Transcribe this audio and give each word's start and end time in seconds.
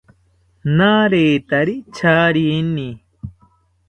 Naretari 0.77 1.73
charini 1.95 2.89